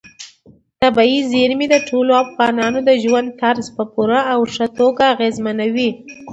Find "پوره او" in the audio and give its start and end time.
3.93-4.39